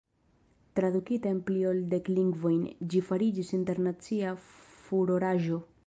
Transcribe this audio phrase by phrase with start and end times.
[0.79, 2.65] Tradukita en pli ol dek lingvojn,
[2.95, 4.37] ĝi fariĝis internacia
[4.89, 5.67] furoraĵo.